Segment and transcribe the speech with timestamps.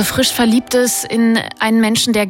[0.00, 2.28] so frisch verliebt ist in einen Menschen, der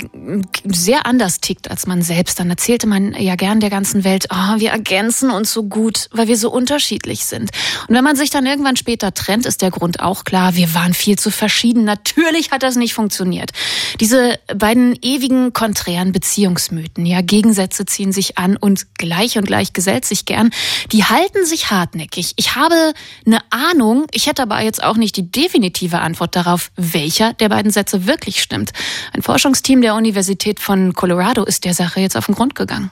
[0.64, 4.61] sehr anders tickt als man selbst, dann erzählte man ja gern der ganzen Welt, oh,
[4.61, 7.51] wir ergänzen uns so gut, weil wir so unterschiedlich sind.
[7.89, 10.95] Und wenn man sich dann irgendwann später trennt, ist der Grund auch klar, wir waren
[10.95, 11.83] viel zu verschieden.
[11.83, 13.51] Natürlich hat das nicht funktioniert.
[13.98, 20.05] Diese beiden ewigen konträren Beziehungsmythen, ja, Gegensätze ziehen sich an und gleich und gleich gesellt
[20.05, 20.51] sich gern,
[20.93, 22.35] die halten sich hartnäckig.
[22.37, 22.93] Ich habe
[23.27, 27.73] eine Ahnung, ich hätte aber jetzt auch nicht die definitive Antwort darauf, welcher der beiden
[27.73, 28.71] Sätze wirklich stimmt.
[29.12, 32.91] Ein Forschungsteam der Universität von Colorado ist der Sache jetzt auf den Grund gegangen.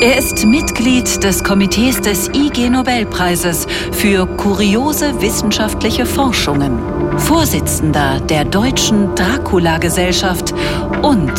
[0.00, 6.78] Er ist Mitglied des Komitees des IG Nobelpreises für kuriose wissenschaftliche Forschungen,
[7.18, 10.54] Vorsitzender der Deutschen Dracula-Gesellschaft
[11.02, 11.32] und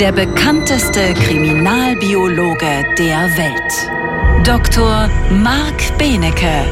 [0.00, 4.46] der bekannteste Kriminalbiologe der Welt.
[4.46, 5.08] Dr.
[5.30, 6.66] Marc Benecke,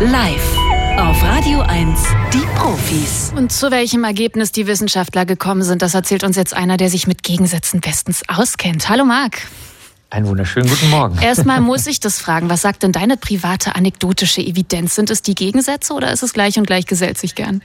[0.00, 0.57] live
[0.98, 2.00] auf Radio 1,
[2.34, 3.32] die Profis.
[3.36, 7.06] Und zu welchem Ergebnis die Wissenschaftler gekommen sind, das erzählt uns jetzt einer, der sich
[7.06, 8.88] mit Gegensätzen bestens auskennt.
[8.88, 9.42] Hallo Marc.
[10.10, 11.16] Einen wunderschönen guten Morgen.
[11.18, 12.50] Erstmal muss ich das fragen.
[12.50, 14.96] Was sagt denn deine private anekdotische Evidenz?
[14.96, 17.62] Sind es die Gegensätze oder ist es gleich und gleich gesellt sich gern?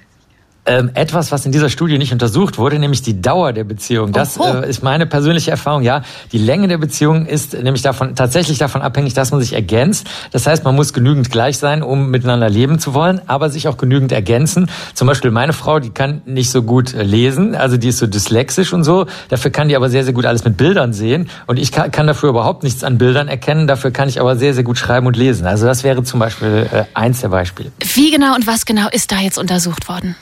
[0.66, 4.14] Ähm, etwas, was in dieser Studie nicht untersucht wurde, nämlich die Dauer der Beziehung.
[4.14, 5.82] Das äh, ist meine persönliche Erfahrung.
[5.82, 10.08] Ja, die Länge der Beziehung ist nämlich davon tatsächlich davon abhängig, dass man sich ergänzt.
[10.32, 13.76] Das heißt, man muss genügend gleich sein, um miteinander leben zu wollen, aber sich auch
[13.76, 14.70] genügend ergänzen.
[14.94, 18.08] Zum Beispiel meine Frau, die kann nicht so gut äh, lesen, also die ist so
[18.08, 19.06] dyslexisch und so.
[19.28, 21.30] Dafür kann die aber sehr, sehr gut alles mit Bildern sehen.
[21.46, 23.68] Und ich kann, kann dafür überhaupt nichts an Bildern erkennen.
[23.68, 25.46] Dafür kann ich aber sehr, sehr gut schreiben und lesen.
[25.46, 27.74] Also das wäre zum Beispiel äh, eins der Beispiele.
[27.96, 30.16] Wie genau und was genau ist da jetzt untersucht worden?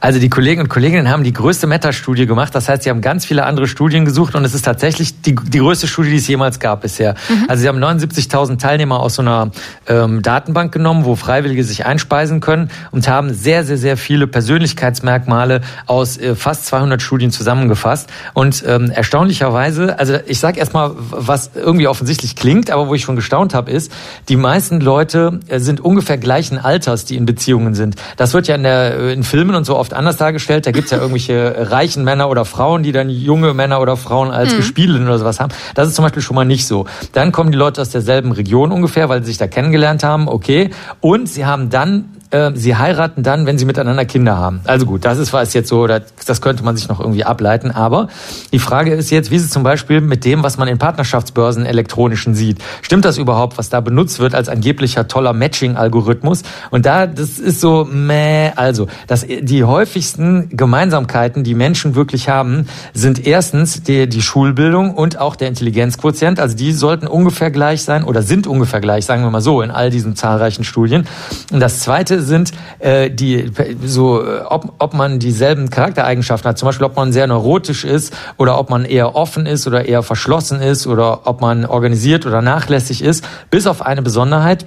[0.00, 2.54] Also die Kollegen und Kolleginnen haben die größte Meta-Studie gemacht.
[2.54, 5.58] Das heißt, sie haben ganz viele andere Studien gesucht und es ist tatsächlich die, die
[5.58, 7.14] größte Studie, die es jemals gab bisher.
[7.28, 7.44] Mhm.
[7.48, 9.50] Also sie haben 79.000 Teilnehmer aus so einer
[9.86, 15.60] ähm, Datenbank genommen, wo Freiwillige sich einspeisen können und haben sehr, sehr, sehr viele Persönlichkeitsmerkmale
[15.86, 18.08] aus äh, fast 200 Studien zusammengefasst.
[18.34, 23.16] Und ähm, erstaunlicherweise, also ich sage erstmal, was irgendwie offensichtlich klingt, aber wo ich schon
[23.16, 23.92] gestaunt habe, ist,
[24.28, 27.96] die meisten Leute äh, sind ungefähr gleichen Alters, die in Beziehungen sind.
[28.16, 30.66] Das wird ja in, der, äh, in Filmen und so oft anders dargestellt.
[30.66, 34.52] Da gibt's ja irgendwelche reichen Männer oder Frauen, die dann junge Männer oder Frauen als
[34.52, 34.58] mhm.
[34.58, 35.52] Gespielinnen oder sowas haben.
[35.74, 36.86] Das ist zum Beispiel schon mal nicht so.
[37.12, 40.70] Dann kommen die Leute aus derselben Region ungefähr, weil sie sich da kennengelernt haben, okay.
[41.00, 44.60] Und sie haben dann äh, sie heiraten dann, wenn sie miteinander Kinder haben.
[44.64, 47.70] Also gut, das ist was jetzt so, das könnte man sich noch irgendwie ableiten.
[47.70, 48.08] Aber
[48.52, 51.64] die Frage ist jetzt, wie ist es zum Beispiel mit dem, was man in Partnerschaftsbörsen
[51.66, 52.58] elektronischen sieht?
[52.82, 56.42] Stimmt das überhaupt, was da benutzt wird als angeblicher toller Matching-Algorithmus?
[56.70, 62.66] Und da, das ist so, meh, also, dass die häufigsten Gemeinsamkeiten, die Menschen wirklich haben,
[62.92, 66.40] sind erstens die, die Schulbildung und auch der Intelligenzquotient.
[66.40, 69.70] Also die sollten ungefähr gleich sein oder sind ungefähr gleich, sagen wir mal so, in
[69.70, 71.06] all diesen zahlreichen Studien.
[71.52, 73.50] Und das zweite sind, äh, die
[73.84, 78.58] so, ob, ob man dieselben Charaktereigenschaften hat, zum Beispiel ob man sehr neurotisch ist oder
[78.58, 83.02] ob man eher offen ist oder eher verschlossen ist oder ob man organisiert oder nachlässig
[83.02, 84.66] ist, bis auf eine Besonderheit,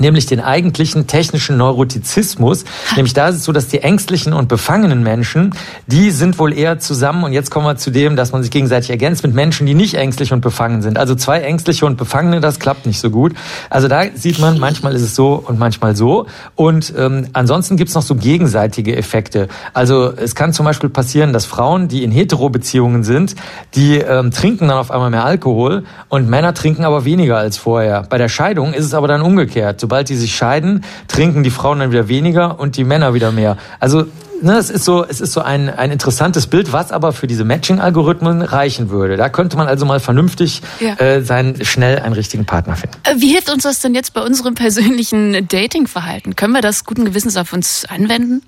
[0.00, 2.64] nämlich den eigentlichen technischen Neurotizismus.
[2.96, 5.54] Nämlich da ist es so, dass die ängstlichen und befangenen Menschen,
[5.86, 8.90] die sind wohl eher zusammen, und jetzt kommen wir zu dem, dass man sich gegenseitig
[8.90, 10.98] ergänzt mit Menschen, die nicht ängstlich und befangen sind.
[10.98, 13.34] Also zwei ängstliche und Befangene, das klappt nicht so gut.
[13.68, 16.26] Also da sieht man, manchmal ist es so und manchmal so.
[16.56, 19.48] Und ähm, ansonsten gibt's noch so gegenseitige Effekte.
[19.74, 23.36] Also es kann zum Beispiel passieren, dass Frauen, die in Hetero-Beziehungen sind,
[23.74, 28.06] die ähm, trinken dann auf einmal mehr Alkohol und Männer trinken aber weniger als vorher.
[28.08, 31.80] Bei der Scheidung ist es aber dann umgekehrt sobald die sich scheiden, trinken die Frauen
[31.80, 33.56] dann wieder weniger und die Männer wieder mehr.
[33.80, 34.06] Also
[34.40, 37.44] ne, es ist so, es ist so ein, ein interessantes Bild, was aber für diese
[37.44, 39.16] Matching-Algorithmen reichen würde.
[39.16, 40.94] Da könnte man also mal vernünftig ja.
[41.00, 42.98] äh, sein, schnell einen richtigen Partner finden.
[43.02, 46.36] Äh, wie hilft uns das denn jetzt bei unserem persönlichen Dating-Verhalten?
[46.36, 48.42] Können wir das guten Gewissens auf uns anwenden?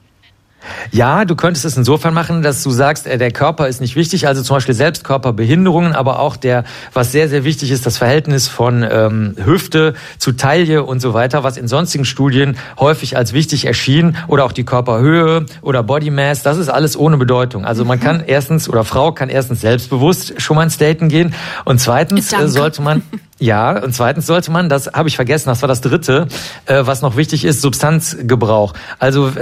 [0.90, 4.26] Ja, du könntest es insofern machen, dass du sagst, äh, der Körper ist nicht wichtig,
[4.26, 8.86] also zum Beispiel Selbstkörperbehinderungen, aber auch der, was sehr, sehr wichtig ist, das Verhältnis von
[8.88, 14.16] ähm, Hüfte zu Taille und so weiter, was in sonstigen Studien häufig als wichtig erschien,
[14.28, 17.64] oder auch die Körperhöhe oder Body Mass, das ist alles ohne Bedeutung.
[17.64, 18.02] Also man mhm.
[18.02, 22.36] kann erstens, oder Frau kann erstens selbstbewusst schon mal ins Daten gehen und zweitens äh,
[22.36, 22.48] Danke.
[22.48, 23.02] sollte man
[23.42, 26.28] Ja, und zweitens sollte man, das habe ich vergessen, das war das dritte,
[26.66, 28.72] äh, was noch wichtig ist, Substanzgebrauch.
[29.00, 29.32] Also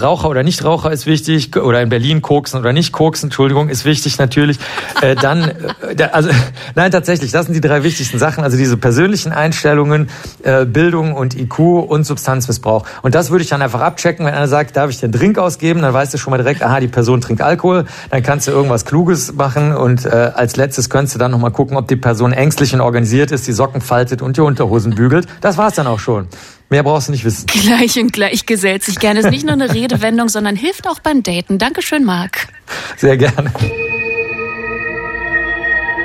[0.00, 4.18] Raucher oder Nichtraucher ist wichtig, oder in Berlin koksen oder nicht koksen, Entschuldigung, ist wichtig
[4.18, 4.58] natürlich.
[5.02, 5.52] Äh, dann,
[5.98, 6.30] äh, also
[6.76, 10.08] nein, tatsächlich, das sind die drei wichtigsten Sachen, also diese persönlichen Einstellungen,
[10.42, 12.86] äh, Bildung und IQ und Substanzmissbrauch.
[13.02, 15.82] Und das würde ich dann einfach abchecken, wenn einer sagt, darf ich den Drink ausgeben,
[15.82, 18.86] dann weißt du schon mal direkt, aha, die Person trinkt Alkohol, dann kannst du irgendwas
[18.86, 22.72] Kluges machen und äh, als letztes könntest du dann nochmal gucken, ob die Person ängstlich
[22.72, 25.26] und organisiert rasiert ist, die Socken faltet und die Unterhosen bügelt.
[25.40, 26.28] Das war's dann auch schon.
[26.68, 27.46] Mehr brauchst du nicht wissen.
[27.46, 29.20] Gleich und gleich gesellt sich gerne.
[29.20, 31.58] Ist nicht nur eine Redewendung, sondern hilft auch beim Daten.
[31.58, 32.48] Dankeschön, Marc.
[32.96, 33.52] Sehr gerne.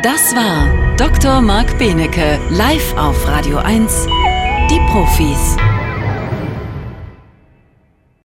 [0.04, 1.42] Das war Dr.
[1.42, 4.08] Marc Benecke live auf Radio 1.
[4.70, 5.71] Die Profis.